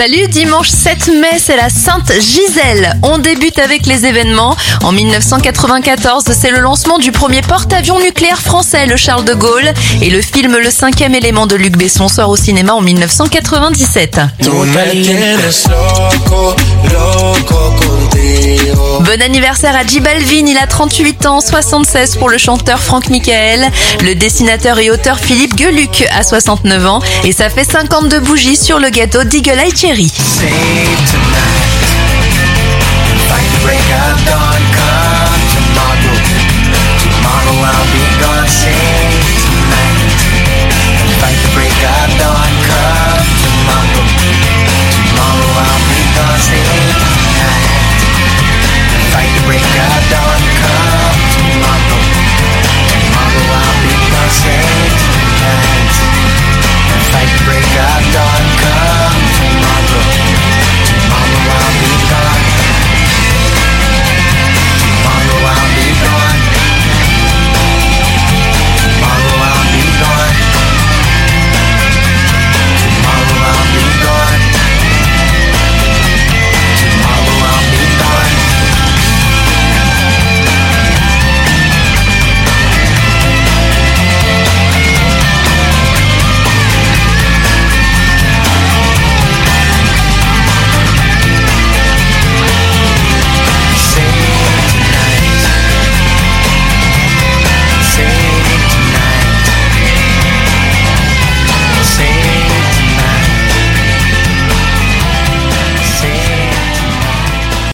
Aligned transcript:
Salut, 0.00 0.28
dimanche 0.28 0.70
7 0.70 1.08
mai, 1.08 1.38
c'est 1.38 1.56
la 1.56 1.68
Sainte 1.68 2.10
Gisèle. 2.18 2.98
On 3.02 3.18
débute 3.18 3.58
avec 3.58 3.84
les 3.84 4.06
événements. 4.06 4.56
En 4.82 4.92
1994, 4.92 6.24
c'est 6.32 6.50
le 6.50 6.60
lancement 6.60 6.98
du 6.98 7.12
premier 7.12 7.42
porte-avions 7.42 8.00
nucléaire 8.00 8.40
français, 8.40 8.86
le 8.86 8.96
Charles 8.96 9.26
de 9.26 9.34
Gaulle. 9.34 9.74
Et 10.00 10.08
le 10.08 10.22
film 10.22 10.56
Le 10.56 10.70
cinquième 10.70 11.14
élément 11.14 11.46
de 11.46 11.54
Luc 11.54 11.76
Besson 11.76 12.08
sort 12.08 12.30
au 12.30 12.36
cinéma 12.36 12.72
en 12.72 12.80
1997. 12.80 14.20
Bon 19.10 19.20
anniversaire 19.22 19.74
à 19.74 19.84
J 19.84 19.98
Balvin, 19.98 20.46
il 20.46 20.56
a 20.56 20.68
38 20.68 21.26
ans, 21.26 21.40
76 21.40 22.14
pour 22.14 22.28
le 22.28 22.38
chanteur 22.38 22.78
Franck 22.78 23.08
Michael, 23.08 23.68
le 24.04 24.14
dessinateur 24.14 24.78
et 24.78 24.88
auteur 24.92 25.18
Philippe 25.18 25.58
Geluc 25.58 26.06
a 26.12 26.22
69 26.22 26.86
ans 26.86 27.02
et 27.24 27.32
ça 27.32 27.50
fait 27.50 27.64
52 27.64 28.20
bougies 28.20 28.54
sur 28.54 28.78
le 28.78 28.88
gâteau 28.88 29.24
d'Eagle 29.24 29.58
Eye 29.58 29.76
Cherry. 29.76 30.12